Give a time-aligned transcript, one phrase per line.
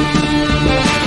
[0.00, 0.97] Thank you.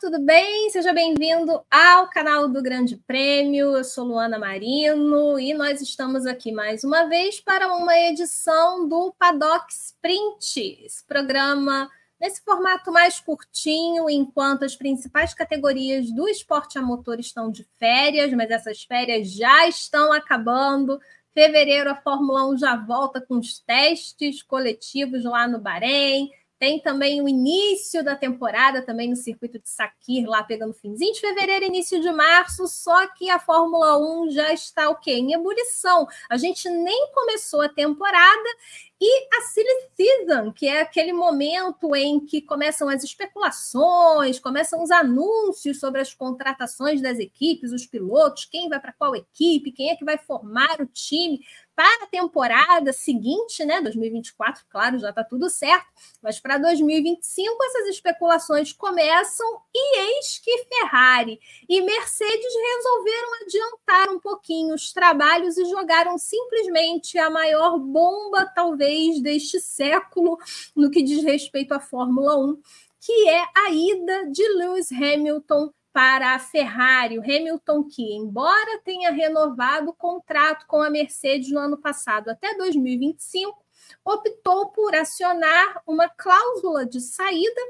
[0.00, 0.70] Tudo bem?
[0.70, 3.76] Seja bem-vindo ao canal do Grande Prêmio.
[3.76, 9.14] Eu sou Luana Marino e nós estamos aqui mais uma vez para uma edição do
[9.18, 16.82] Paddock Sprint, esse programa nesse formato mais curtinho, enquanto as principais categorias do esporte a
[16.82, 20.98] motor estão de férias, mas essas férias já estão acabando.
[21.34, 26.30] Fevereiro a Fórmula 1 já volta com os testes coletivos lá no Bahrein
[26.62, 31.18] tem também o início da temporada, também no circuito de Sakir, lá pegando finzinho de
[31.18, 35.14] fevereiro, início de março, só que a Fórmula 1 já está o quê?
[35.14, 36.06] Em ebulição.
[36.30, 38.48] A gente nem começou a temporada
[39.00, 44.92] e a Silly Season, que é aquele momento em que começam as especulações, começam os
[44.92, 49.96] anúncios sobre as contratações das equipes, os pilotos, quem vai para qual equipe, quem é
[49.96, 51.40] que vai formar o time
[51.74, 55.86] para a temporada seguinte, né, 2024, claro, já está tudo certo,
[56.22, 64.20] mas para 2025 essas especulações começam e eis que Ferrari e Mercedes resolveram adiantar um
[64.20, 70.38] pouquinho os trabalhos e jogaram simplesmente a maior bomba, talvez, deste século
[70.76, 72.60] no que diz respeito à Fórmula 1,
[73.00, 79.10] que é a ida de Lewis Hamilton para a Ferrari, o Hamilton, que, embora tenha
[79.10, 83.62] renovado o contrato com a Mercedes no ano passado até 2025,
[84.04, 87.60] optou por acionar uma cláusula de saída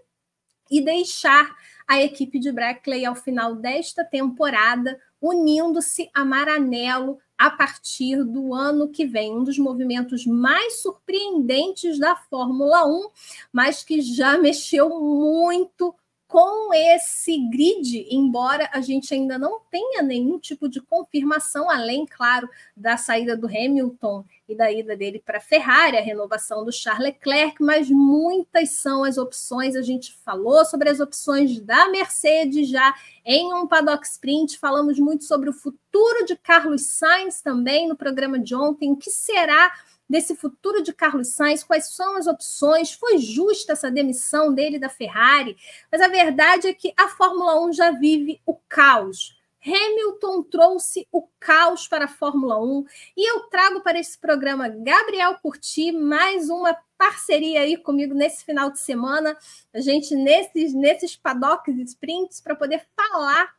[0.70, 1.54] e deixar
[1.86, 8.88] a equipe de Brackley ao final desta temporada, unindo-se a Maranello a partir do ano
[8.88, 9.32] que vem.
[9.32, 13.10] Um dos movimentos mais surpreendentes da Fórmula 1,
[13.52, 15.94] mas que já mexeu muito
[16.32, 22.48] com esse grid, embora a gente ainda não tenha nenhum tipo de confirmação, além, claro,
[22.74, 27.12] da saída do Hamilton e da ida dele para a Ferrari, a renovação do Charles
[27.12, 29.76] Leclerc, mas muitas são as opções.
[29.76, 32.94] A gente falou sobre as opções da Mercedes já
[33.26, 38.38] em um paddock sprint, falamos muito sobre o futuro de Carlos Sainz também no programa
[38.38, 39.70] de ontem, o que será
[40.08, 44.88] desse futuro de Carlos Sainz, quais são as opções, foi justa essa demissão dele da
[44.88, 45.56] Ferrari,
[45.90, 49.40] mas a verdade é que a Fórmula 1 já vive o caos.
[49.64, 52.84] Hamilton trouxe o caos para a Fórmula 1
[53.16, 58.70] e eu trago para esse programa Gabriel Curti, mais uma parceria aí comigo nesse final
[58.70, 59.36] de semana,
[59.72, 63.54] a gente nesses, nesses paddocks sprints para poder falar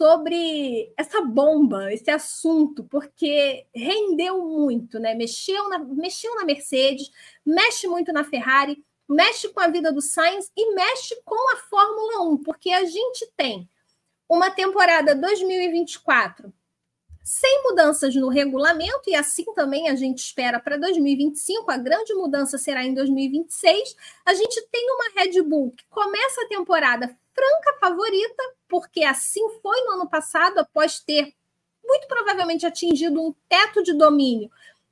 [0.00, 5.12] sobre essa bomba, esse assunto, porque rendeu muito, né?
[5.14, 7.10] Mexeu na, mexeu na Mercedes,
[7.44, 12.30] mexe muito na Ferrari, mexe com a vida do Sainz e mexe com a Fórmula
[12.30, 13.68] 1, porque a gente tem
[14.28, 16.52] uma temporada 2024
[17.24, 22.56] sem mudanças no regulamento, e assim também a gente espera para 2025, a grande mudança
[22.56, 23.94] será em 2026.
[24.24, 29.80] A gente tem uma Red Bull que começa a temporada franca favorita, porque assim foi
[29.82, 31.32] no ano passado, após ter
[31.84, 34.50] muito provavelmente atingido um teto de domínio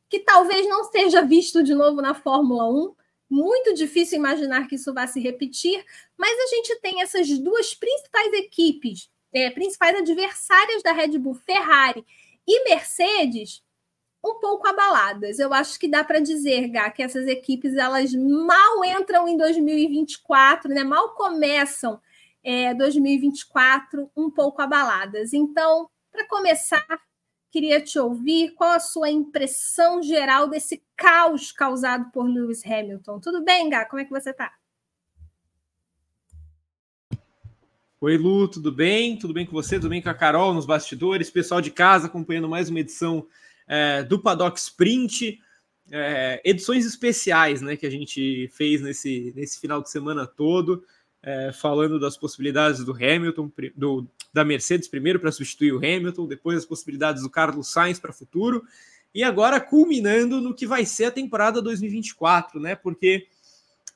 [0.09, 2.95] que talvez não seja visto de novo na Fórmula 1.
[3.29, 5.85] Muito difícil imaginar que isso vá se repetir,
[6.17, 12.07] mas a gente tem essas duas principais equipes, é, principais adversárias da Red Bull, Ferrari
[12.47, 13.65] e Mercedes
[14.25, 15.39] um pouco abaladas.
[15.39, 20.71] Eu acho que dá para dizer, Gá, que essas equipes elas mal entram em 2024,
[20.73, 20.85] né?
[20.85, 22.01] Mal começam
[22.47, 25.33] é, 2024 um pouco abaladas.
[25.33, 26.87] Então, para começar,
[27.51, 33.19] queria te ouvir qual a sua impressão geral desse caos causado por Lewis Hamilton.
[33.19, 33.85] Tudo bem, Gá?
[33.85, 34.53] Como é que você está?
[38.01, 39.19] Oi, Lu, tudo bem?
[39.19, 39.81] Tudo bem com você?
[39.81, 41.29] Tudo bem com a Carol nos bastidores?
[41.29, 43.27] Pessoal de casa acompanhando mais uma edição
[43.67, 45.41] é, do Paddock Sprint.
[45.91, 50.85] É, edições especiais né, que a gente fez nesse, nesse final de semana todo,
[51.27, 56.57] é, falando das possibilidades do Hamilton, do, da Mercedes primeiro para substituir o Hamilton, depois
[56.57, 58.63] as possibilidades do Carlos Sainz para futuro,
[59.13, 62.77] e agora culminando no que vai ser a temporada 2024, né?
[62.77, 63.27] Porque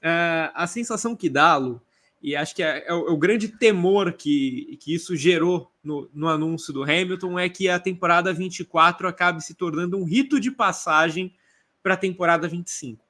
[0.02, 1.80] é, a sensação que dá, Lu,
[2.20, 6.10] e acho que é, é, o, é, o, grande temor que, que isso gerou no,
[6.12, 10.50] no, anúncio do Hamilton é que a temporada 24 acabe se tornando um rito de
[10.50, 11.32] passagem
[11.80, 13.09] para a temporada 25.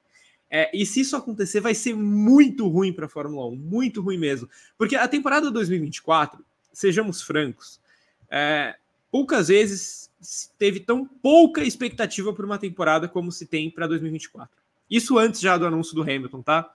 [0.51, 4.19] É, e se isso acontecer, vai ser muito ruim para a Fórmula 1, muito ruim
[4.19, 4.49] mesmo.
[4.77, 7.81] Porque a temporada 2024, sejamos francos,
[8.29, 8.77] é,
[9.11, 10.11] poucas vezes
[10.59, 14.51] teve tão pouca expectativa por uma temporada como se tem para 2024.
[14.91, 16.75] Isso antes já do anúncio do Hamilton, tá?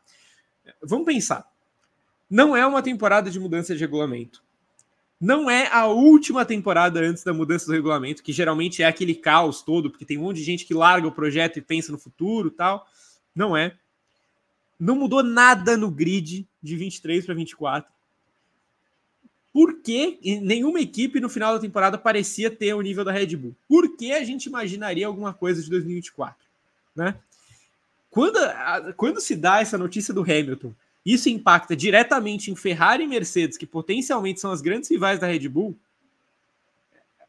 [0.81, 1.45] Vamos pensar.
[2.29, 4.43] Não é uma temporada de mudança de regulamento.
[5.19, 9.61] Não é a última temporada antes da mudança do regulamento, que geralmente é aquele caos
[9.61, 12.49] todo, porque tem um monte de gente que larga o projeto e pensa no futuro
[12.49, 12.87] tal.
[13.35, 13.75] Não é.
[14.79, 17.93] Não mudou nada no grid de 23 para 24.
[19.53, 23.55] Por que nenhuma equipe no final da temporada parecia ter o nível da Red Bull?
[23.69, 26.35] Por que a gente imaginaria alguma coisa de 2024?
[26.95, 27.15] Né?
[28.09, 28.39] Quando,
[28.95, 30.73] quando se dá essa notícia do Hamilton,
[31.05, 35.47] isso impacta diretamente em Ferrari e Mercedes, que potencialmente são as grandes rivais da Red
[35.47, 35.77] Bull.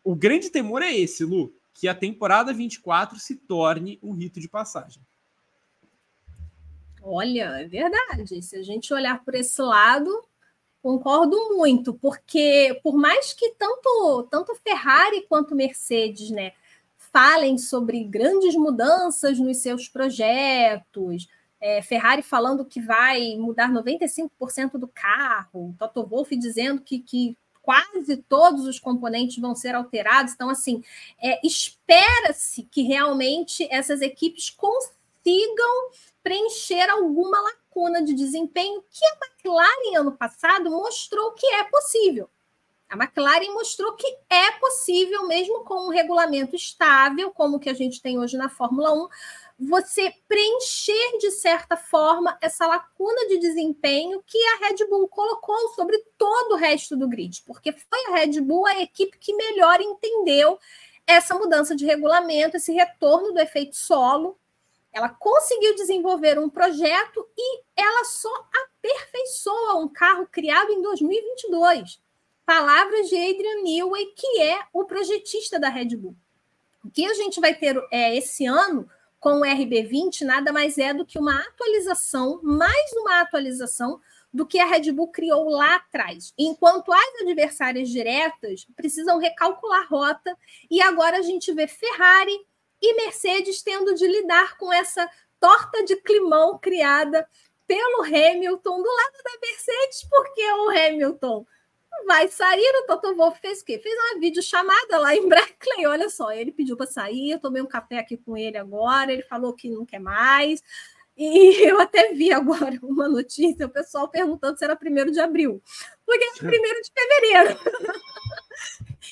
[0.02, 4.48] O grande temor é esse, Lu, que a temporada 24 se torne um rito de
[4.48, 5.02] passagem.
[7.08, 8.42] Olha, é verdade.
[8.42, 10.10] Se a gente olhar por esse lado,
[10.82, 16.52] concordo muito, porque por mais que tanto, tanto Ferrari quanto Mercedes, né,
[16.98, 21.28] falem sobre grandes mudanças nos seus projetos,
[21.60, 28.16] é, Ferrari falando que vai mudar 95% do carro, Toto Wolff dizendo que, que quase
[28.16, 30.34] todos os componentes vão ser alterados.
[30.34, 30.82] Então, assim,
[31.22, 35.90] é, espera-se que realmente essas equipes consigam
[36.26, 42.28] preencher alguma lacuna de desempenho que a McLaren ano passado mostrou que é possível.
[42.88, 47.74] A McLaren mostrou que é possível, mesmo com um regulamento estável, como o que a
[47.74, 49.08] gente tem hoje na Fórmula 1,
[49.68, 55.96] você preencher, de certa forma, essa lacuna de desempenho que a Red Bull colocou sobre
[56.18, 60.58] todo o resto do grid, porque foi a Red Bull a equipe que melhor entendeu
[61.06, 64.36] essa mudança de regulamento, esse retorno do efeito solo,
[64.96, 68.32] ela conseguiu desenvolver um projeto e ela só
[68.64, 72.00] aperfeiçoa um carro criado em 2022.
[72.46, 76.16] Palavras de Adrian Newey, que é o projetista da Red Bull.
[76.82, 78.88] O que a gente vai ter é, esse ano
[79.20, 84.00] com o RB20 nada mais é do que uma atualização, mais uma atualização
[84.32, 86.32] do que a Red Bull criou lá atrás.
[86.38, 90.34] Enquanto as adversárias diretas precisam recalcular rota,
[90.70, 92.46] e agora a gente vê Ferrari
[92.80, 95.08] e Mercedes tendo de lidar com essa
[95.40, 97.28] torta de climão criada
[97.66, 101.46] pelo Hamilton do lado da Mercedes, porque o Hamilton
[102.06, 103.78] vai sair, o Toto Wolff fez o quê?
[103.78, 107.66] Fez uma videochamada lá em Brackley, olha só, ele pediu para sair, eu tomei um
[107.66, 110.62] café aqui com ele agora, ele falou que não quer mais,
[111.16, 115.62] e eu até vi agora uma notícia, o pessoal perguntando se era primeiro de abril,
[116.06, 117.58] porque é primeiro de fevereiro.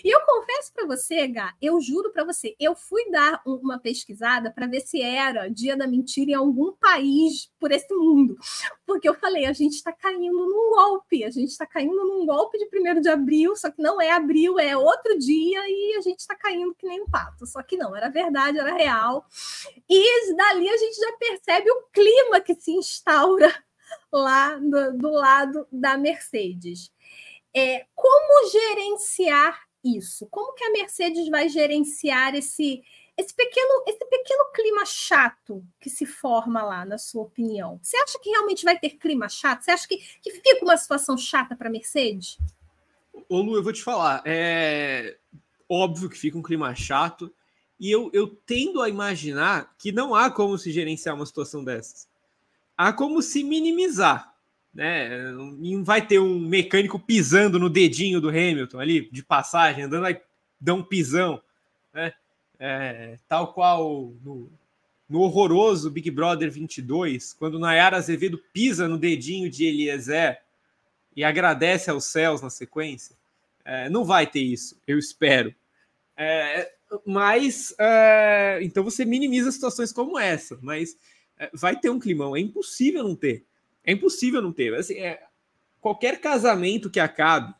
[0.02, 4.50] E eu confesso para você, Gá, eu juro para você, eu fui dar uma pesquisada
[4.50, 8.37] para ver se era dia da mentira em algum país por esse mundo.
[8.87, 12.58] Porque eu falei, a gente está caindo num golpe, a gente está caindo num golpe
[12.58, 16.20] de primeiro de abril, só que não é abril, é outro dia e a gente
[16.20, 17.46] está caindo que nem um pato.
[17.46, 19.25] Só que não, era verdade, era real.
[19.88, 23.55] E dali a gente já percebe o clima que se instaura
[24.12, 26.93] lá do, do lado da Mercedes.
[27.55, 30.26] É, como gerenciar isso?
[30.31, 32.82] Como que a Mercedes vai gerenciar esse
[33.17, 37.79] esse pequeno esse pequeno clima chato que se forma lá, na sua opinião?
[37.81, 39.62] Você acha que realmente vai ter clima chato?
[39.62, 42.38] Você acha que, que fica uma situação chata para a Mercedes?
[43.29, 45.17] Ô Lu, eu vou te falar, é
[45.69, 47.32] óbvio que fica um clima chato
[47.79, 52.08] e eu, eu tendo a imaginar que não há como se gerenciar uma situação dessas.
[52.76, 54.35] Há como se minimizar
[54.75, 55.31] né?
[55.32, 60.20] Não vai ter um mecânico pisando no dedinho do Hamilton ali, de passagem, andando aí,
[60.60, 61.41] dá um pisão,
[61.93, 62.13] né?
[62.58, 64.51] É, tal qual no,
[65.08, 70.41] no horroroso Big Brother 22, quando Nayara Azevedo pisa no dedinho de Eliezer
[71.17, 73.15] e agradece aos céus na sequência.
[73.65, 75.55] É, não vai ter isso, eu espero.
[76.17, 76.72] É,
[77.05, 80.96] mas é, então você minimiza situações como essa, mas
[81.53, 83.44] vai ter um climão, é impossível não ter.
[83.84, 84.74] É impossível não ter.
[84.74, 85.22] Assim, é,
[85.81, 87.55] qualquer casamento que acabe,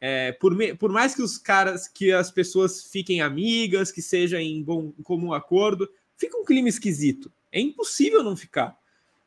[0.00, 4.40] é, por, me, por mais que os caras, que as pessoas fiquem amigas, que seja
[4.40, 7.32] em bom em comum acordo, fica um clima esquisito.
[7.50, 8.76] É impossível não ficar.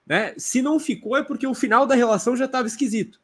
[0.05, 0.33] Né?
[0.37, 3.19] Se não ficou, é porque o final da relação já estava esquisito.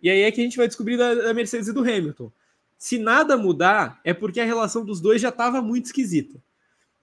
[0.00, 2.30] E aí é que a gente vai descobrir da, da Mercedes e do Hamilton.
[2.76, 6.40] Se nada mudar, é porque a relação dos dois já estava muito esquisita.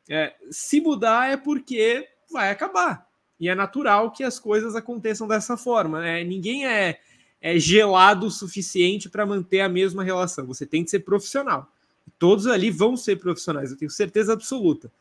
[0.07, 3.07] É, se mudar, é porque vai acabar.
[3.39, 6.01] E é natural que as coisas aconteçam dessa forma.
[6.01, 6.23] Né?
[6.23, 6.99] Ninguém é,
[7.41, 10.45] é gelado o suficiente para manter a mesma relação.
[10.47, 11.71] Você tem que ser profissional.
[12.17, 14.91] Todos ali vão ser profissionais, eu tenho certeza absoluta.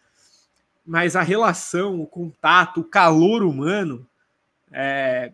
[0.85, 4.07] Mas a relação, o contato, o calor humano,
[4.73, 5.33] é,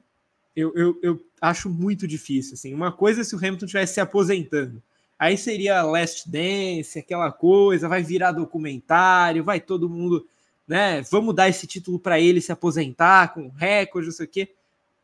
[0.54, 2.54] eu, eu, eu acho muito difícil.
[2.54, 2.74] Assim.
[2.74, 4.82] Uma coisa é se o Hamilton estivesse se aposentando.
[5.18, 10.26] Aí seria Last Dance, aquela coisa, vai virar documentário, vai todo mundo
[10.70, 11.02] né?
[11.10, 14.54] Vamos dar esse título para ele se aposentar com recorde, não sei o quê.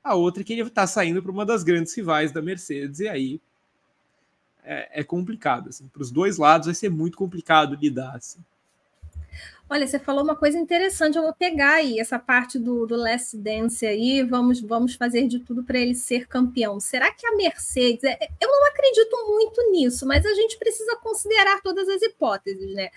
[0.03, 3.09] a outra é que ele está saindo para uma das grandes rivais da Mercedes, e
[3.09, 3.41] aí
[4.63, 5.71] é, é complicado.
[5.71, 5.89] Assim.
[5.89, 8.15] Para os dois lados vai ser muito complicado lidar.
[8.15, 8.39] Assim.
[9.69, 11.17] Olha, você falou uma coisa interessante.
[11.17, 14.23] Eu vou pegar aí essa parte do, do Last Dance aí.
[14.23, 16.79] Vamos, vamos fazer de tudo para ele ser campeão.
[16.79, 18.05] Será que a Mercedes?
[18.05, 22.91] É, eu não acredito muito nisso, mas a gente precisa considerar todas as hipóteses, né?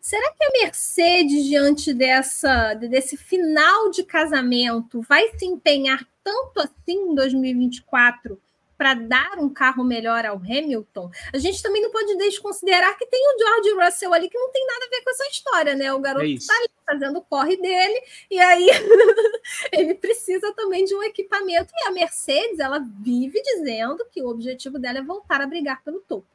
[0.00, 7.10] Será que a Mercedes, diante dessa, desse final de casamento, vai se empenhar tanto assim
[7.10, 8.40] em 2024
[8.84, 13.18] para dar um carro melhor ao Hamilton, a gente também não pode desconsiderar que tem
[13.18, 15.90] o George Russell ali que não tem nada a ver com essa história, né?
[15.94, 18.68] O garoto está é ali fazendo o corre dele e aí
[19.72, 21.72] ele precisa também de um equipamento.
[21.74, 26.00] E a Mercedes, ela vive dizendo que o objetivo dela é voltar a brigar pelo
[26.00, 26.26] topo.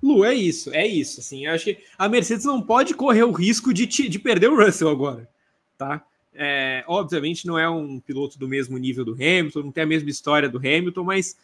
[0.00, 1.18] Lu, é isso, é isso.
[1.18, 4.64] Assim, eu acho que a Mercedes não pode correr o risco de, de perder o
[4.64, 5.28] Russell agora,
[5.76, 6.06] tá?
[6.42, 10.08] É, obviamente não é um piloto do mesmo nível do Hamilton, não tem a mesma
[10.08, 11.36] história do Hamilton, mas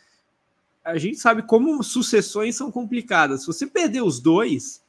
[0.83, 3.41] a gente sabe como sucessões são complicadas.
[3.41, 4.83] Se você perder os dois,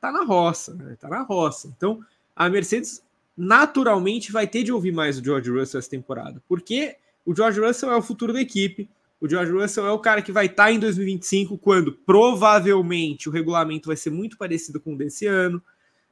[0.00, 0.96] tá na roça, né?
[1.00, 1.66] tá na roça.
[1.76, 1.98] Então
[2.36, 3.02] a Mercedes
[3.36, 6.94] naturalmente vai ter de ouvir mais o George Russell essa temporada, porque
[7.26, 8.88] o George Russell é o futuro da equipe.
[9.20, 13.32] O George Russell é o cara que vai estar tá em 2025, quando provavelmente o
[13.32, 15.60] regulamento vai ser muito parecido com o desse ano.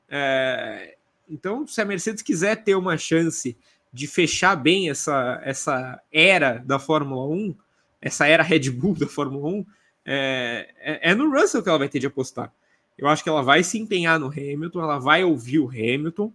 [0.09, 0.97] É,
[1.31, 3.57] então, se a Mercedes quiser ter uma chance
[3.93, 7.55] de fechar bem essa, essa era da Fórmula 1,
[8.01, 9.67] essa era Red Bull da Fórmula 1,
[10.05, 12.53] é, é, é, no Russell que ela vai ter de apostar.
[12.99, 16.33] Eu acho que ela vai se empenhar no Hamilton, ela vai ouvir o Hamilton,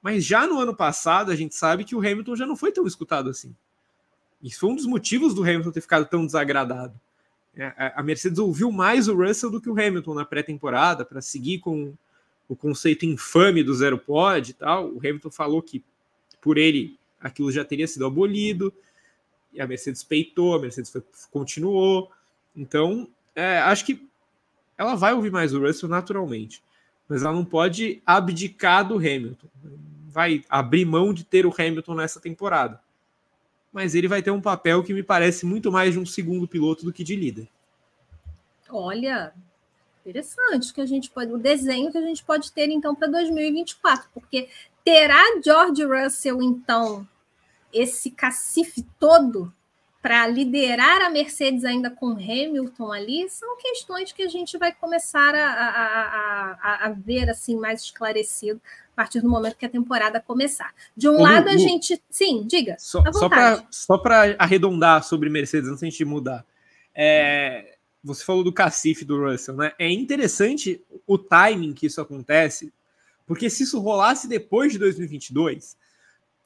[0.00, 2.86] mas já no ano passado a gente sabe que o Hamilton já não foi tão
[2.86, 3.54] escutado assim.
[4.42, 6.98] Isso foi um dos motivos do Hamilton ter ficado tão desagradado.
[7.54, 11.58] É, a Mercedes ouviu mais o Russell do que o Hamilton na pré-temporada para seguir
[11.58, 11.94] com
[12.48, 14.88] o conceito infame do zero pod e tal.
[14.92, 15.84] O Hamilton falou que
[16.40, 18.72] por ele aquilo já teria sido abolido,
[19.52, 22.10] e a Mercedes peitou, a Mercedes foi, continuou.
[22.54, 24.08] Então, é, acho que
[24.76, 26.62] ela vai ouvir mais o Russell naturalmente,
[27.08, 29.46] mas ela não pode abdicar do Hamilton.
[30.08, 32.80] Vai abrir mão de ter o Hamilton nessa temporada.
[33.72, 36.84] Mas ele vai ter um papel que me parece muito mais de um segundo piloto
[36.84, 37.48] do que de líder.
[38.68, 39.32] Olha,
[40.02, 44.10] Interessante que a gente pode, o desenho que a gente pode ter então para 2024,
[44.12, 44.48] porque
[44.84, 47.06] terá George Russell então
[47.72, 49.52] esse cacife todo
[50.02, 55.32] para liderar a Mercedes ainda com Hamilton ali, são questões que a gente vai começar
[55.32, 58.60] a, a, a, a ver assim mais esclarecido
[58.92, 60.74] a partir do momento que a temporada começar.
[60.96, 62.02] De um Ô, lado, Lu, a gente.
[62.10, 62.74] Sim, diga.
[62.80, 63.00] Só,
[63.70, 66.44] só para arredondar sobre Mercedes, antes de a gente mudar.
[66.92, 67.71] É,
[68.02, 69.72] você falou do cacife do Russell, né?
[69.78, 72.72] É interessante o timing que isso acontece,
[73.26, 75.76] porque se isso rolasse depois de 2022,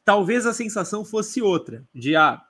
[0.04, 2.42] talvez a sensação fosse outra, de ah,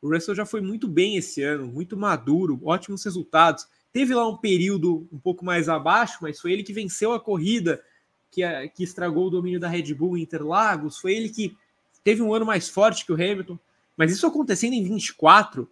[0.00, 3.66] o Russell já foi muito bem esse ano, muito maduro, ótimos resultados.
[3.92, 7.82] Teve lá um período um pouco mais abaixo, mas foi ele que venceu a corrida
[8.30, 11.56] que, que estragou o domínio da Red Bull em Interlagos, foi ele que
[12.02, 13.58] teve um ano mais forte que o Hamilton.
[13.96, 15.70] Mas isso acontecendo em 24,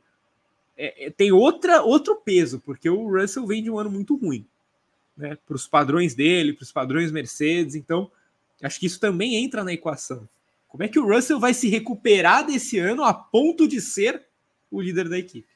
[0.83, 4.47] é, é, tem outra, outro peso, porque o Russell vem de um ano muito ruim,
[5.15, 5.37] né?
[5.47, 8.11] Para os padrões dele, para os padrões Mercedes, então
[8.63, 10.27] acho que isso também entra na equação.
[10.69, 14.25] Como é que o Russell vai se recuperar desse ano a ponto de ser
[14.71, 15.49] o líder da equipe?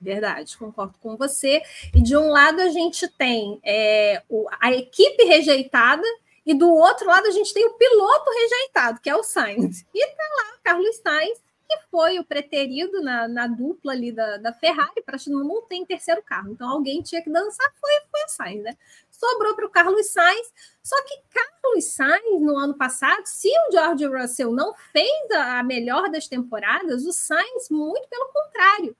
[0.00, 1.60] Verdade, concordo com você.
[1.94, 6.02] E de um lado a gente tem é, o, a equipe rejeitada,
[6.46, 9.84] e do outro lado a gente tem o piloto rejeitado, que é o Sainz.
[9.94, 11.38] E tá lá Carlos Sainz
[11.72, 16.22] que foi o preterido na, na dupla ali da, da Ferrari, para não, tem terceiro
[16.22, 16.50] carro.
[16.52, 18.76] Então alguém tinha que dançar, foi, foi o Sainz, né?
[19.10, 20.52] Sobrou para o Carlos Sainz.
[20.82, 25.62] Só que Carlos Sainz, no ano passado, se o George Russell não fez a, a
[25.62, 28.96] melhor das temporadas, o Sainz, muito pelo contrário,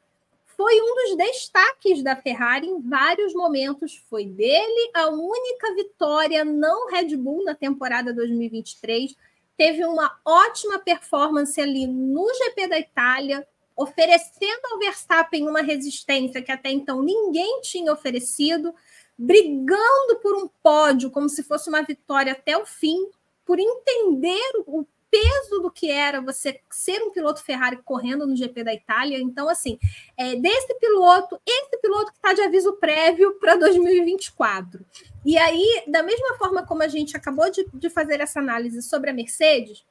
[0.57, 3.97] foi um dos destaques da Ferrari em vários momentos.
[4.09, 9.17] Foi dele a única vitória não Red Bull na temporada 2023
[9.57, 16.53] teve uma ótima performance ali no GP da Itália, oferecendo ao Verstappen uma resistência que
[16.53, 18.75] até então ninguém tinha oferecido,
[19.17, 22.99] brigando por um pódio como se fosse uma vitória até o fim,
[23.45, 28.65] por entender o peso do que era você ser um piloto Ferrari correndo no GP
[28.65, 29.19] da Itália.
[29.19, 29.79] Então, assim,
[30.17, 34.83] é, desse piloto, esse piloto que está de aviso prévio para 2024.
[35.25, 39.11] E aí, da mesma forma como a gente acabou de, de fazer essa análise sobre
[39.11, 39.85] a Mercedes,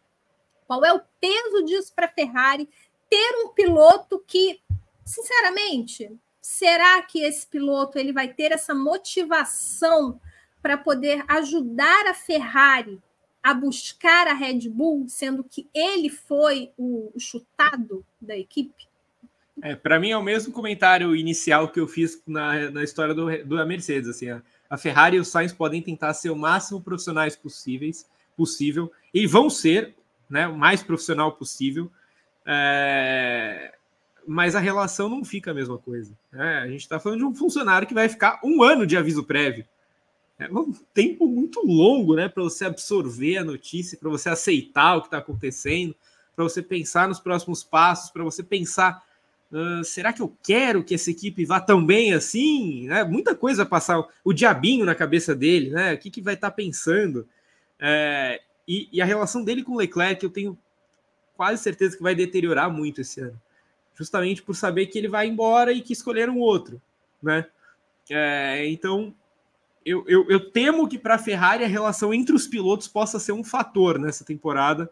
[0.67, 2.69] qual é o peso disso para a Ferrari
[3.09, 4.59] ter um piloto que,
[5.05, 6.11] sinceramente,
[6.41, 10.19] será que esse piloto ele vai ter essa motivação
[10.61, 13.01] para poder ajudar a Ferrari
[13.43, 18.88] a buscar a Red Bull, sendo que ele foi o, chutado da equipe?
[19.61, 23.43] É, para mim é o mesmo comentário inicial que eu fiz na, na história do,
[23.45, 24.09] da Mercedes.
[24.09, 28.89] Assim, a, a Ferrari e o Sainz podem tentar ser o máximo profissionais possíveis, possível,
[29.13, 29.93] e vão ser
[30.29, 31.91] né, o mais profissional possível.
[32.45, 33.75] É,
[34.25, 36.17] mas a relação não fica a mesma coisa.
[36.31, 36.59] Né?
[36.59, 39.65] A gente está falando de um funcionário que vai ficar um ano de aviso prévio.
[40.39, 45.01] É um tempo muito longo né, para você absorver a notícia, para você aceitar o
[45.01, 45.93] que está acontecendo,
[46.33, 49.03] para você pensar nos próximos passos, para você pensar:
[49.51, 52.88] uh, será que eu quero que essa equipe vá tão bem assim?
[52.88, 53.03] Né?
[53.03, 55.93] Muita coisa passar o diabinho na cabeça dele, né?
[55.93, 57.27] O que, que vai estar tá pensando?
[57.79, 60.58] É, e, e a relação dele com o Leclerc, eu tenho
[61.36, 63.39] quase certeza que vai deteriorar muito esse ano
[64.01, 66.81] justamente por saber que ele vai embora e que escolheram outro,
[67.22, 67.46] né?
[68.10, 69.13] É, então,
[69.86, 73.31] eu, eu, eu, temo que para a Ferrari a relação entre os pilotos possa ser
[73.31, 74.91] um fator nessa temporada.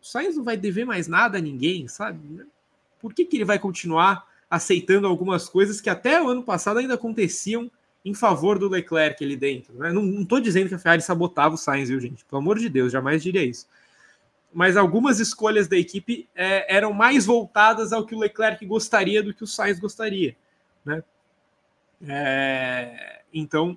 [0.00, 2.46] O Sainz não vai dever mais nada a ninguém, sabe?
[3.00, 6.94] Por que, que ele vai continuar aceitando algumas coisas que até o ano passado ainda
[6.94, 7.70] aconteciam
[8.04, 9.74] em favor do Leclerc ali dentro?
[9.74, 9.92] Né?
[9.92, 12.24] Não estou dizendo que a Ferrari sabotava o Sainz, viu, gente?
[12.24, 13.66] Pelo amor de Deus, jamais diria isso
[14.52, 19.34] mas algumas escolhas da equipe é, eram mais voltadas ao que o Leclerc gostaria do
[19.34, 20.36] que o Sainz gostaria,
[20.84, 21.02] né?
[22.06, 23.76] É, então,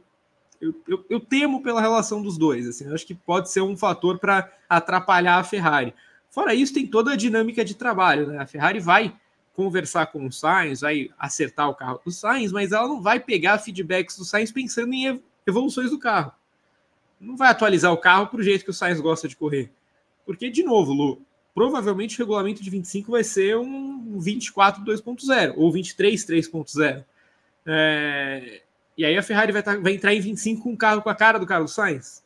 [0.60, 4.20] eu, eu, eu, temo pela relação dos dois, assim, acho que pode ser um fator
[4.20, 5.94] para atrapalhar a Ferrari.
[6.32, 8.40] Fora isso, tem toda a dinâmica de trabalho, né?
[8.40, 9.16] A Ferrari vai
[9.54, 13.60] conversar com o Sainz, vai acertar o carro do Sainz, mas ela não vai pegar
[13.60, 16.32] feedbacks do Sainz pensando em evoluções do carro.
[17.20, 19.72] Não vai atualizar o carro para o jeito que o Sainz gosta de correr
[20.26, 21.22] porque, de novo, Lu,
[21.54, 27.04] provavelmente o regulamento de 25 vai ser um 24 2.0 ou 23 3.0.
[27.66, 28.62] É...
[28.98, 31.16] E aí a Ferrari vai, tá, vai, entrar em 25 com um carro com a
[31.16, 32.24] cara do Carlos Sainz?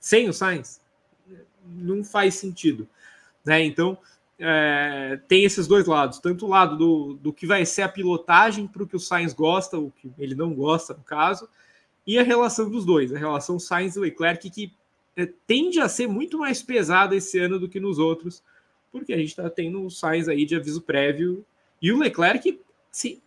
[0.00, 0.80] Sem o Sainz?
[1.64, 2.88] Não faz sentido.
[3.44, 3.64] Né?
[3.64, 3.98] Então,
[4.38, 6.18] é, tem esses dois lados.
[6.18, 9.32] Tanto o lado do, do que vai ser a pilotagem para o que o Sainz
[9.32, 11.48] gosta, o que ele não gosta, no caso,
[12.06, 14.72] e a relação dos dois, a relação Sainz e Leclerc, que
[15.16, 18.42] é, tende a ser muito mais pesado esse ano do que nos outros,
[18.92, 21.44] porque a gente está tendo Sainz aí de aviso prévio
[21.80, 23.20] e o Leclerc, sim,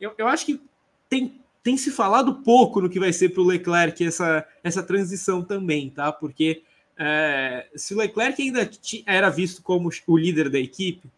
[0.00, 0.60] eu, eu acho que
[1.08, 5.42] tem, tem se falado pouco no que vai ser para o Leclerc essa, essa transição
[5.42, 6.12] também, tá?
[6.12, 6.62] Porque
[7.02, 8.70] é, se o Leclerc ainda
[9.06, 11.10] era visto como o líder da equipe,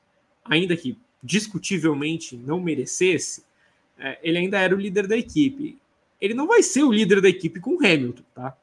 [0.44, 3.42] ainda que discutivelmente não merecesse,
[3.98, 5.76] é, ele ainda era o líder da equipe.
[6.20, 8.56] Ele não vai ser o líder da equipe com o Hamilton, tá?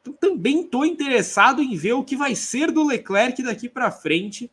[0.00, 4.50] Então, também estou interessado em ver o que vai ser do Leclerc daqui para frente,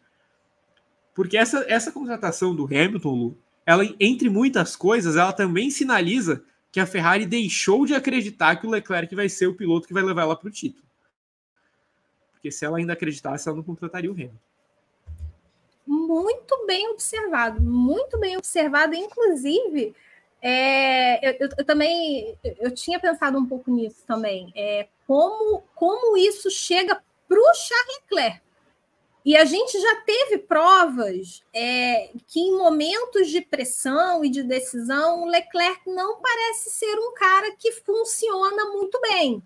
[1.15, 6.79] porque essa, essa contratação do Hamilton, Lu, ela, entre muitas coisas, ela também sinaliza que
[6.79, 10.21] a Ferrari deixou de acreditar que o Leclerc vai ser o piloto que vai levar
[10.21, 10.87] ela para o título.
[12.39, 14.35] Porque se ela ainda acreditasse, ela não contrataria o Hamilton.
[15.85, 18.95] Muito bem observado, muito bem observado.
[18.95, 19.93] Inclusive,
[20.41, 24.53] é, eu, eu, também eu tinha pensado um pouco nisso também.
[24.55, 28.41] É, como, como isso chega para o Charles Leclerc.
[29.25, 35.23] E a gente já teve provas é, que, em momentos de pressão e de decisão,
[35.23, 39.43] o Leclerc não parece ser um cara que funciona muito bem.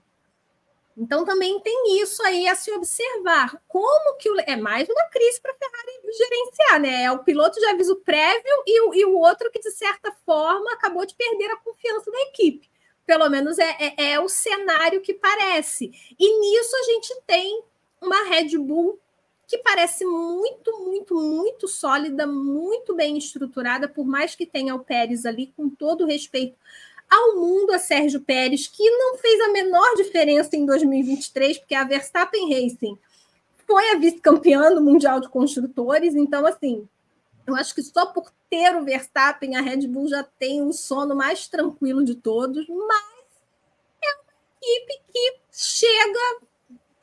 [0.96, 3.60] Então também tem isso aí a se observar.
[3.68, 7.04] Como que o, é mais uma crise para a Ferrari gerenciar, né?
[7.04, 10.72] É o piloto de aviso prévio e o, e o outro que, de certa forma,
[10.74, 12.70] acabou de perder a confiança da equipe.
[13.06, 15.92] Pelo menos é, é, é o cenário que parece.
[16.18, 17.64] E nisso a gente tem
[18.02, 19.00] uma Red Bull
[19.48, 25.26] que parece muito, muito, muito sólida, muito bem estruturada, por mais que tenha o Pérez
[25.26, 26.56] ali, com todo respeito
[27.14, 31.84] ao mundo a Sérgio Pérez, que não fez a menor diferença em 2023, porque a
[31.84, 32.98] Verstappen Racing
[33.68, 36.88] foi a vice-campeã do Mundial de Construtores, então, assim,
[37.46, 41.16] eu acho que só por ter o Verstappen, a Red Bull já tem o sono
[41.16, 43.26] mais tranquilo de todos, mas
[44.02, 46.42] é uma equipe que chega,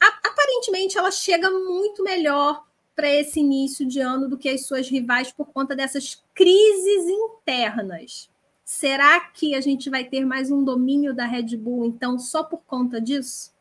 [0.01, 2.65] aparentemente, ela chega muito melhor
[2.97, 8.30] para esse início de ano do que as suas rivais por conta dessas crises internas.
[8.73, 12.61] Será que a gente vai ter mais um domínio da Red Bull, então, só por
[12.65, 13.53] conta disso?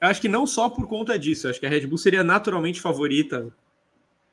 [0.00, 1.46] Eu acho que não só por conta disso.
[1.46, 3.54] Eu acho que a Red Bull seria naturalmente favorita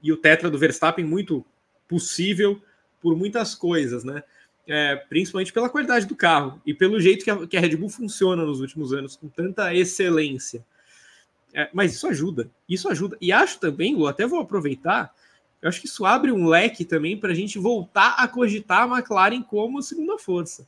[0.02, 1.46] e o tetra do Verstappen muito
[1.88, 2.60] possível
[3.00, 4.24] por muitas coisas, né?
[4.68, 7.90] É, principalmente pela qualidade do carro e pelo jeito que a, que a, Red Bull
[7.90, 10.66] funciona nos últimos anos, com tanta excelência.
[11.54, 13.16] É, mas isso ajuda, isso ajuda.
[13.22, 15.14] E acho também, Lu, até vou aproveitar
[15.64, 18.98] eu acho que isso abre um leque também para a gente voltar a cogitar a
[18.98, 20.68] McLaren como segunda força.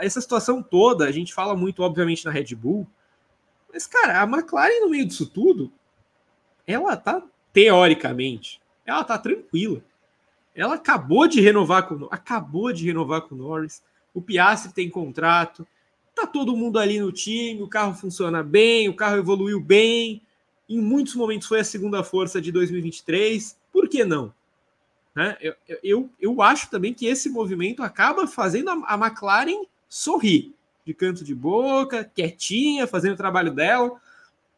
[0.00, 2.84] Essa situação toda, a gente fala muito, obviamente, na Red Bull,
[3.72, 5.72] Mas, cara, a McLaren no meio disso tudo,
[6.66, 7.22] ela tá,
[7.52, 9.80] teoricamente, ela tá tranquila.
[10.56, 13.80] Ela acabou de renovar com acabou de renovar com o Norris.
[14.12, 15.64] O Piastri tem contrato.
[16.16, 20.20] Tá todo mundo ali no time, o carro funciona bem, o carro evoluiu bem.
[20.68, 23.56] Em muitos momentos foi a segunda força de 2023.
[23.72, 24.32] Por que não?
[25.14, 25.36] Né?
[25.40, 30.94] Eu, eu, eu acho também que esse movimento acaba fazendo a, a McLaren sorrir de
[30.94, 34.00] canto de boca, quietinha, fazendo o trabalho dela.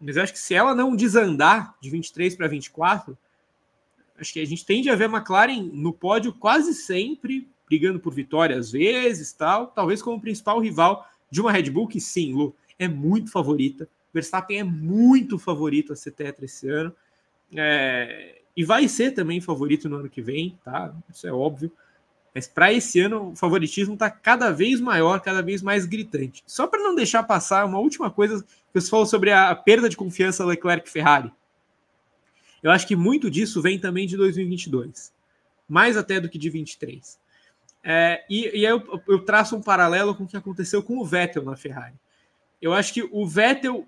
[0.01, 3.17] Mas eu acho que se ela não desandar de 23 para 24,
[4.19, 8.13] acho que a gente tende a ver a McLaren no pódio quase sempre, brigando por
[8.13, 12.55] vitória às vezes, tal, talvez como principal rival de uma Red Bull que sim, Lu,
[12.79, 13.89] é muito favorita.
[14.15, 16.95] Verstappen é muito favorito a ser tetra esse ano.
[17.55, 20.95] É, e vai ser também favorito no ano que vem, tá?
[21.13, 21.71] Isso é óbvio.
[22.33, 26.43] Mas para esse ano, o favoritismo está cada vez maior, cada vez mais gritante.
[26.47, 29.97] Só para não deixar passar, uma última coisa que você falou sobre a perda de
[29.97, 31.33] confiança Leclerc Ferrari.
[32.63, 35.13] Eu acho que muito disso vem também de 2022,
[35.69, 37.19] mais até do que de 23.
[37.85, 41.05] É, e, e aí eu, eu traço um paralelo com o que aconteceu com o
[41.05, 41.95] Vettel na Ferrari.
[42.61, 43.87] Eu acho que o Vettel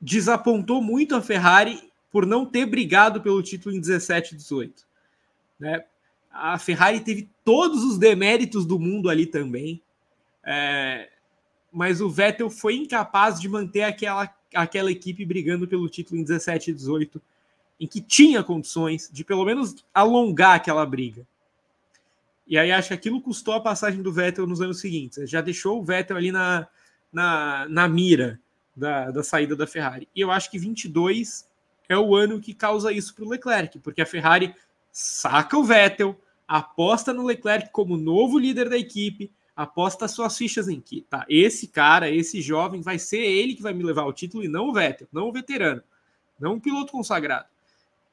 [0.00, 4.84] desapontou muito a Ferrari por não ter brigado pelo título em 17 e 18.
[5.58, 5.84] Né?
[6.32, 9.80] A Ferrari teve todos os deméritos do mundo ali também,
[10.42, 11.08] é,
[11.72, 16.70] mas o Vettel foi incapaz de manter aquela, aquela equipe brigando pelo título em 17
[16.70, 17.20] e 18,
[17.78, 21.26] em que tinha condições de pelo menos alongar aquela briga.
[22.46, 25.30] E aí acho que aquilo custou a passagem do Vettel nos anos seguintes.
[25.30, 26.66] Já deixou o Vettel ali na,
[27.12, 28.40] na, na mira
[28.74, 30.08] da, da saída da Ferrari.
[30.14, 31.48] E eu acho que 22
[31.88, 34.54] é o ano que causa isso para o Leclerc, porque a Ferrari
[34.92, 40.80] saca o Vettel, aposta no Leclerc como novo líder da equipe, aposta suas fichas em
[40.80, 44.44] que, tá, esse cara, esse jovem, vai ser ele que vai me levar ao título
[44.44, 45.82] e não o Vettel, não o veterano,
[46.38, 47.46] não o piloto consagrado.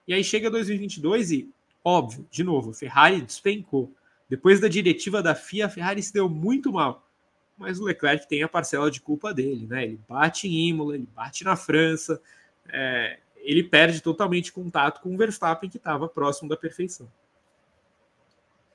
[0.07, 1.49] E aí chega 2022 e,
[1.83, 3.91] óbvio, de novo, Ferrari despencou.
[4.29, 7.06] Depois da diretiva da FIA, a Ferrari se deu muito mal.
[7.57, 9.83] Mas o Leclerc tem a parcela de culpa dele, né?
[9.83, 12.21] Ele bate em Imola, ele bate na França,
[12.69, 17.07] é, ele perde totalmente contato com o Verstappen, que estava próximo da perfeição.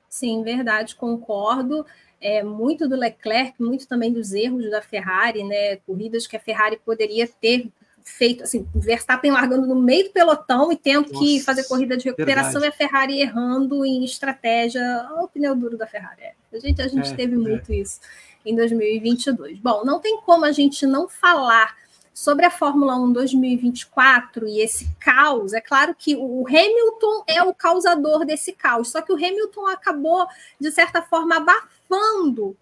[0.09, 1.85] Sim, verdade, concordo.
[2.19, 5.77] É, muito do Leclerc, muito também dos erros da Ferrari, né?
[5.77, 7.71] Corridas que a Ferrari poderia ter
[8.03, 12.05] feito, assim, Verstappen largando no meio do pelotão e tendo Nossa, que fazer corrida de
[12.05, 12.65] recuperação verdade.
[12.65, 14.81] e a Ferrari errando em estratégia.
[15.21, 16.21] o pneu duro da Ferrari.
[16.21, 16.33] É.
[16.51, 17.37] A gente, a gente é, teve é.
[17.37, 17.99] muito isso
[18.45, 19.59] em 2022.
[19.59, 21.75] Bom, não tem como a gente não falar
[22.13, 25.53] sobre a Fórmula 1 2024 e esse caos.
[25.53, 30.25] É claro que o Hamilton é o causador desse caos, só que o Hamilton acabou,
[30.59, 32.55] de certa forma, abafando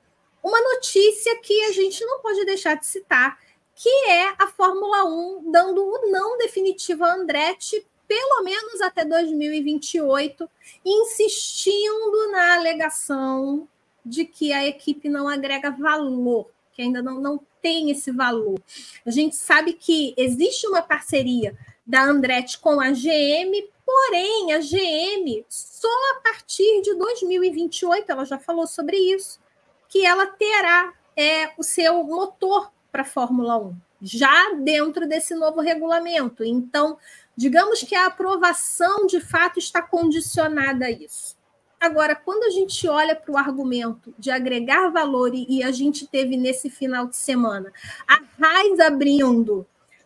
[0.43, 3.37] uma notícia que a gente não pode deixar de citar
[3.75, 10.49] que é a Fórmula 1 dando o não definitivo a Andretti pelo menos até 2028,
[10.85, 13.69] insistindo na alegação
[14.05, 18.59] de que a equipe não agrega valor, que ainda não, não tem esse valor.
[19.05, 25.45] A gente sabe que existe uma parceria da Andretti com a GM, porém a GM
[25.47, 29.39] só a partir de 2028, ela já falou sobre isso,
[29.87, 35.59] que ela terá é, o seu motor para a Fórmula 1, já dentro desse novo
[35.59, 36.43] regulamento.
[36.43, 36.97] Então,
[37.35, 41.35] digamos que a aprovação de fato está condicionada a isso.
[41.81, 46.37] Agora, quando a gente olha para o argumento de agregar valor, e a gente teve
[46.37, 47.73] nesse final de semana
[48.07, 49.65] a Raiz abrindo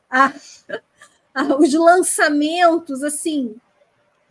[0.10, 0.34] a,
[1.34, 3.60] a, os lançamentos, assim,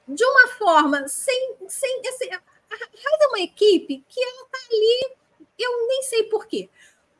[0.08, 1.54] de uma forma sem.
[1.68, 5.16] sem assim, a Raiz é uma equipe que ela está ali,
[5.58, 6.70] eu nem sei porquê.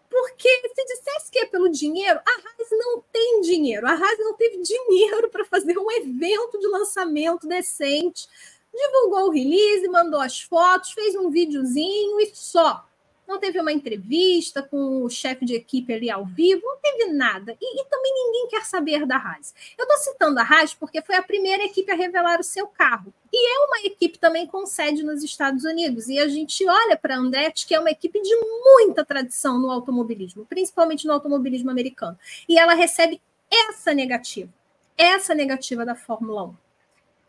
[0.08, 3.86] Porque se dissesse que é pelo dinheiro, a Raiz não tem dinheiro.
[3.86, 8.26] A Raiz não teve dinheiro para fazer um evento de lançamento decente.
[8.74, 12.84] Divulgou o release, mandou as fotos, fez um videozinho e só
[13.26, 17.56] não teve uma entrevista com o chefe de equipe ali ao vivo, não teve nada.
[17.60, 19.54] E, e também ninguém quer saber da Haas.
[19.78, 23.12] Eu estou citando a Haas porque foi a primeira equipe a revelar o seu carro.
[23.32, 26.08] E é uma equipe também com sede nos Estados Unidos.
[26.08, 29.70] E a gente olha para a Andretti, que é uma equipe de muita tradição no
[29.70, 32.18] automobilismo, principalmente no automobilismo americano.
[32.48, 34.52] E ela recebe essa negativa,
[34.96, 36.54] essa negativa da Fórmula 1.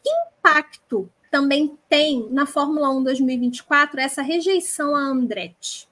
[0.03, 5.87] Que impacto também tem na Fórmula 1 2024 essa rejeição a Andretti.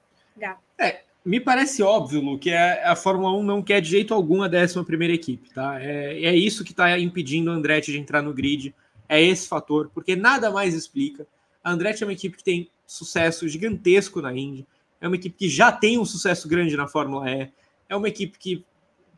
[0.77, 4.41] É, me parece óbvio, Lu, que a, a, Fórmula 1 não quer de jeito algum
[4.41, 4.79] a 11
[5.11, 5.81] equipe, tá?
[5.81, 8.73] É, é isso que está impedindo a Andretti de entrar no grid,
[9.07, 11.25] é esse fator, porque nada mais explica.
[11.63, 14.67] A Andretti é uma equipe que tem sucesso gigantesco na Indy,
[14.99, 17.49] é uma equipe que já tem um sucesso grande na Fórmula E,
[17.87, 18.65] é uma equipe que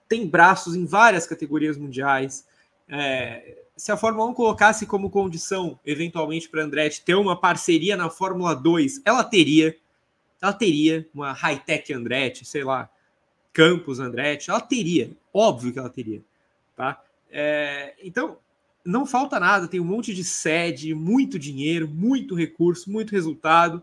[0.08, 2.46] tem braços em várias categorias mundiais.
[2.88, 8.10] É, se a Fórmula 1 colocasse como condição, eventualmente, para Andretti ter uma parceria na
[8.10, 9.76] Fórmula 2, ela teria.
[10.42, 12.90] Ela teria uma high-tech Andretti, sei lá,
[13.52, 16.22] Campos Andretti, ela teria, óbvio que ela teria.
[16.76, 17.02] Tá?
[17.32, 18.38] É, então,
[18.84, 23.82] não falta nada, tem um monte de sede, muito dinheiro, muito recurso, muito resultado.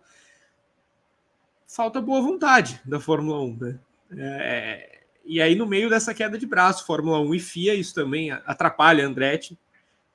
[1.66, 3.78] Falta boa vontade da Fórmula 1, né?
[4.14, 8.30] É, e aí, no meio dessa queda de braço, Fórmula 1 e FIA, isso também
[8.30, 9.58] atrapalha a Andretti.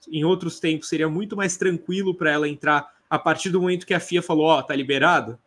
[0.09, 3.93] Em outros tempos seria muito mais tranquilo para ela entrar a partir do momento que
[3.93, 5.37] a FIA falou: Ó, oh, tá liberado.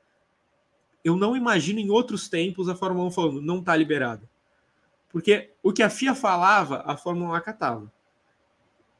[1.05, 4.29] Eu não imagino em outros tempos a Fórmula 1 falando: não tá liberado.
[5.11, 7.93] Porque o que a FIA falava, a Fórmula 1 acatava.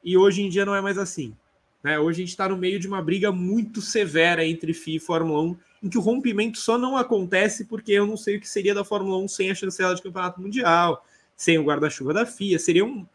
[0.03, 1.35] E hoje em dia não é mais assim.
[1.83, 1.97] Né?
[1.99, 5.41] Hoje a gente está no meio de uma briga muito severa entre FIA e Fórmula
[5.41, 8.73] 1, em que o rompimento só não acontece porque eu não sei o que seria
[8.73, 12.59] da Fórmula 1 sem a chancela de campeonato mundial, sem o guarda-chuva da FIA.
[12.59, 13.07] Seriam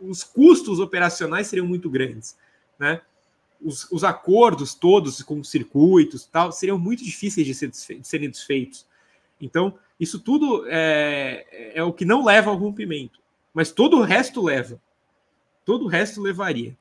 [0.00, 2.36] os custos operacionais seriam muito grandes,
[2.78, 3.00] né?
[3.60, 8.30] Os, os acordos todos com os circuitos tal seriam muito difíceis de, ser de serem
[8.30, 8.86] desfeitos.
[9.40, 13.20] Então, isso tudo é, é o que não leva ao rompimento,
[13.52, 14.80] mas todo o resto leva.
[15.64, 16.76] Todo o resto levaria.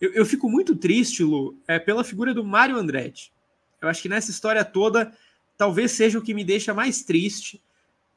[0.00, 3.32] Eu, eu fico muito triste, Lu, é, pela figura do Mário Andretti.
[3.80, 5.16] Eu acho que nessa história toda,
[5.56, 7.62] talvez seja o que me deixa mais triste,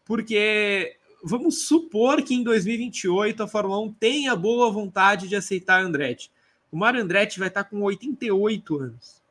[0.06, 6.32] porque vamos supor que em 2028 a Fórmula 1 tenha boa vontade de aceitar Andretti.
[6.72, 9.22] O Mário Andretti vai estar com 88 anos.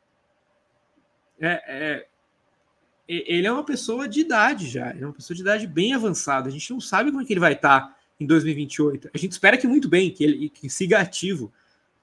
[1.39, 2.07] É, é,
[3.07, 6.47] ele é uma pessoa de idade já, ele é uma pessoa de idade bem avançada.
[6.47, 9.09] A gente não sabe como é que ele vai estar em 2028.
[9.13, 11.51] A gente espera que muito bem, que ele que siga ativo,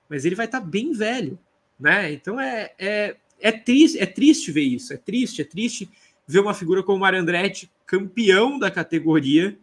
[0.09, 1.39] mas ele vai estar bem velho,
[1.79, 2.13] né?
[2.13, 5.89] Então é, é, é triste, é triste ver isso, é triste, é triste
[6.27, 9.57] ver uma figura como o Mário Andretti, campeão da categoria,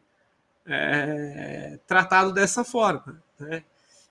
[0.68, 3.22] é, tratado dessa forma.
[3.40, 3.64] Né?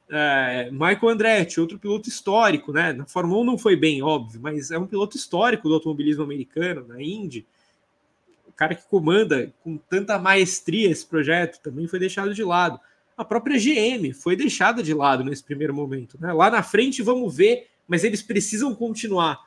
[0.09, 2.93] É, Michael Andretti, outro piloto histórico, né?
[2.93, 6.87] Na Fórmula 1 não foi bem, óbvio, mas é um piloto histórico do automobilismo americano,
[6.87, 7.47] na Indy.
[8.47, 12.79] O cara que comanda com tanta maestria esse projeto também foi deixado de lado.
[13.17, 16.19] A própria GM foi deixada de lado nesse primeiro momento.
[16.21, 16.33] Né?
[16.33, 19.41] Lá na frente vamos ver, mas eles precisam continuar.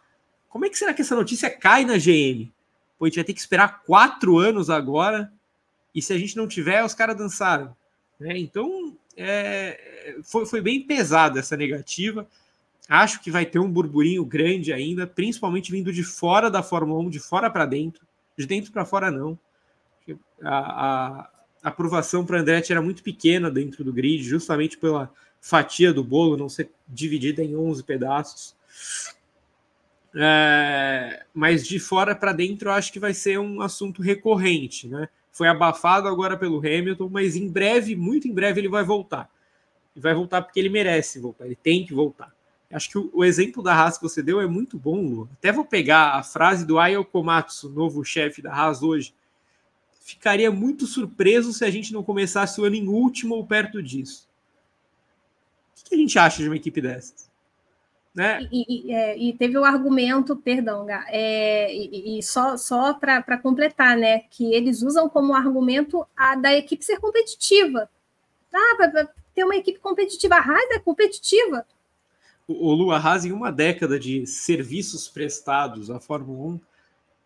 [0.50, 2.52] Como é que será que essa notícia cai na GM?
[2.98, 5.32] Pô, a gente vai ter que esperar quatro anos agora
[5.98, 7.76] e se a gente não tiver, os caras dançaram.
[8.20, 8.38] Né?
[8.38, 12.28] Então, é, foi, foi bem pesada essa negativa.
[12.88, 17.10] Acho que vai ter um burburinho grande ainda, principalmente vindo de fora da Fórmula 1,
[17.10, 18.06] de fora para dentro.
[18.38, 19.40] De dentro para fora, não.
[20.44, 21.30] A, a,
[21.64, 26.38] a aprovação para Andretti era muito pequena dentro do grid, justamente pela fatia do bolo
[26.38, 28.56] não ser dividida em 11 pedaços.
[30.14, 35.10] É, mas de fora para dentro, acho que vai ser um assunto recorrente, né?
[35.38, 39.30] Foi abafado agora pelo Hamilton, mas em breve, muito em breve, ele vai voltar.
[39.96, 42.36] E vai voltar porque ele merece voltar, ele tem que voltar.
[42.72, 45.30] Acho que o, o exemplo da Haas que você deu é muito bom, Lu.
[45.34, 49.14] Até vou pegar a frase do Ayo Komatsu, novo chefe da Haas hoje.
[50.02, 54.28] Ficaria muito surpreso se a gente não começasse o ano em último ou perto disso.
[55.80, 57.27] O que a gente acha de uma equipe dessas?
[58.18, 58.50] Né?
[58.52, 63.96] E, e, é, e, teve o argumento, perdão, é, e, e, só, só para completar,
[63.96, 64.22] né?
[64.32, 67.88] Que eles usam como argumento a da equipe ser competitiva.
[68.52, 70.34] Ah, para ter uma equipe competitiva.
[70.34, 71.64] A Haas é competitiva.
[72.48, 76.60] O, o Lu, a Haas, em uma década de serviços prestados à Fórmula 1,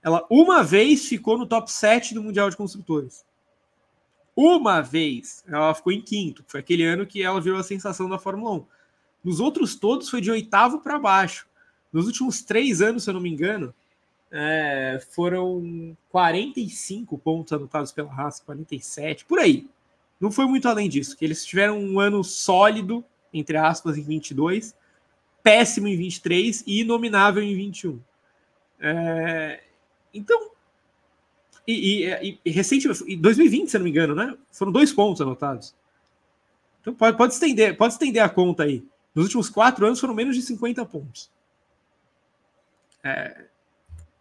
[0.03, 3.23] ela uma vez ficou no top 7 do Mundial de Construtores.
[4.35, 8.19] Uma vez ela ficou em quinto, foi aquele ano que ela virou a sensação da
[8.19, 8.80] Fórmula 1
[9.23, 11.47] nos outros todos foi de oitavo para baixo.
[11.91, 13.73] Nos últimos três anos, se eu não me engano,
[14.31, 19.67] é, foram 45 pontos anotados pela raça, 47, por aí.
[20.19, 23.03] Não foi muito além disso, que eles tiveram um ano sólido,
[23.33, 24.75] entre aspas, em 22,
[25.43, 27.99] péssimo em 23 e inominável em 21.
[28.79, 29.61] É,
[30.13, 30.51] então,
[31.67, 34.35] e, e, e recentemente, em 2020, se eu não me engano, né?
[34.51, 35.75] Foram dois pontos anotados.
[36.81, 38.83] Então pode, pode estender, pode estender a conta aí.
[39.13, 41.29] Nos últimos quatro anos foram menos de 50 pontos.
[43.03, 43.45] É...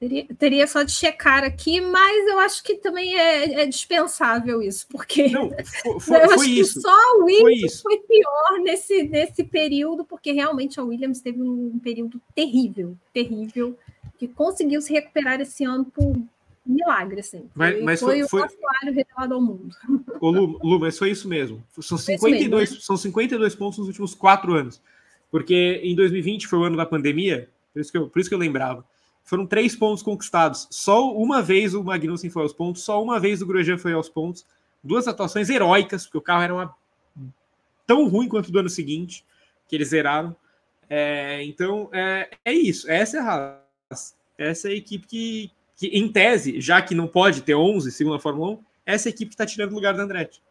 [0.01, 4.87] Teria, teria, só de checar aqui, mas eu acho que também é, é dispensável isso,
[4.89, 5.51] porque Não,
[5.83, 6.75] foi, foi, eu acho isso.
[6.75, 11.43] que só o Williams foi, foi, pior nesse, nesse período, porque realmente a Williams teve
[11.43, 13.79] um período terrível, terrível,
[14.17, 16.17] que conseguiu se recuperar esse ano por
[16.65, 17.49] milagre, assim.
[17.55, 19.75] Mas, mas foi, foi, o atuário revelado ao mundo.
[20.21, 21.63] Ô, Lu, Lu, mas foi isso mesmo.
[21.81, 22.83] São 52, mesmo, né?
[22.83, 24.81] são 52 pontos nos últimos quatro anos.
[25.31, 28.35] Porque em 2020 foi o ano da pandemia, por isso que eu, por isso que
[28.35, 28.85] eu lembrava.
[29.23, 30.67] Foram três pontos conquistados.
[30.71, 34.09] Só uma vez o Magnussen foi aos pontos, só uma vez o Grosjean foi aos
[34.09, 34.45] pontos.
[34.83, 36.75] duas atuações heróicas, porque o carro era uma...
[37.87, 39.25] tão ruim quanto o do ano seguinte,
[39.69, 40.35] que eles zeraram.
[40.89, 42.91] É, então, é, é isso.
[42.91, 44.17] Essa é a Haas.
[44.37, 48.17] Essa é a equipe que, que, em tese, já que não pode ter 11 segundo
[48.17, 50.43] a Fórmula 1, essa equipe está tirando o lugar da Andretti.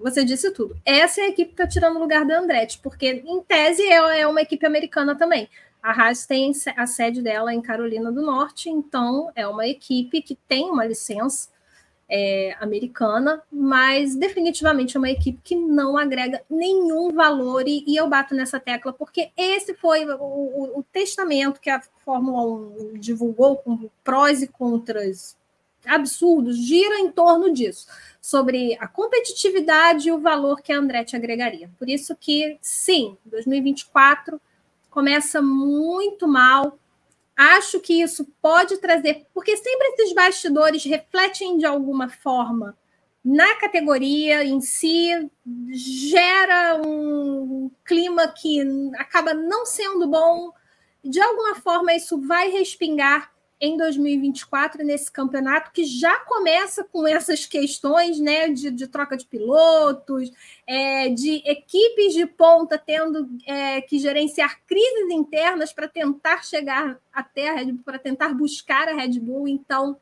[0.00, 0.80] Você disse tudo.
[0.82, 4.20] Essa é a equipe que está tirando o lugar da Andretti, porque, em tese, é,
[4.20, 5.46] é uma equipe americana também.
[5.82, 10.34] A Haas tem a sede dela em Carolina do Norte, então é uma equipe que
[10.48, 11.50] tem uma licença
[12.14, 18.06] é, americana, mas definitivamente é uma equipe que não agrega nenhum valor, e, e eu
[18.06, 23.56] bato nessa tecla, porque esse foi o, o, o, testamento que a Fórmula 1 divulgou
[23.56, 25.34] com prós e contras
[25.86, 27.86] absurdos, gira em torno disso,
[28.20, 31.70] sobre a competitividade e o valor que a Andretti agregaria.
[31.78, 34.38] Por isso que, sim, 2024
[34.90, 36.78] começa muito mal.
[37.42, 42.78] Acho que isso pode trazer, porque sempre esses bastidores refletem de alguma forma
[43.24, 45.30] na categoria em si,
[45.70, 48.60] gera um clima que
[48.96, 50.52] acaba não sendo bom.
[51.04, 53.32] De alguma forma, isso vai respingar
[53.64, 59.24] em 2024 nesse campeonato que já começa com essas questões né, de, de troca de
[59.24, 60.32] pilotos,
[60.66, 67.50] é, de equipes de ponta tendo é, que gerenciar crises internas para tentar chegar até
[67.50, 69.46] a Red Bull, para tentar buscar a Red Bull.
[69.46, 69.96] Então,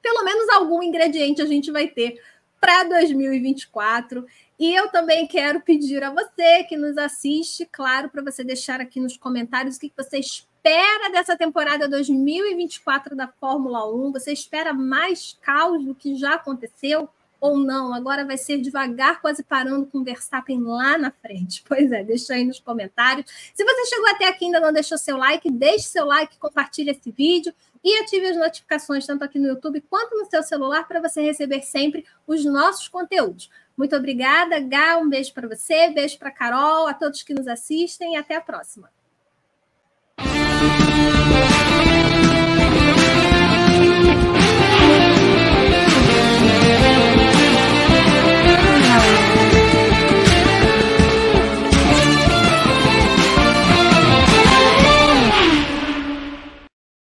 [0.00, 2.18] pelo menos algum ingrediente a gente vai ter
[2.58, 4.24] para 2024.
[4.58, 9.00] E eu também quero pedir a você que nos assiste, claro, para você deixar aqui
[9.00, 10.18] nos comentários o que você
[10.66, 14.10] espera dessa temporada 2024 da Fórmula 1.
[14.10, 17.08] Você espera mais caos do que já aconteceu?
[17.40, 17.94] Ou não?
[17.94, 21.62] Agora vai ser devagar, quase parando com o Verstappen lá na frente.
[21.68, 23.30] Pois é, deixa aí nos comentários.
[23.54, 26.90] Se você chegou até aqui e ainda não deixou seu like, deixe seu like, compartilhe
[26.90, 31.00] esse vídeo e ative as notificações tanto aqui no YouTube quanto no seu celular para
[31.00, 33.48] você receber sempre os nossos conteúdos.
[33.76, 38.14] Muito obrigada, Gá, um beijo para você, beijo para Carol, a todos que nos assistem
[38.14, 38.95] e até a próxima.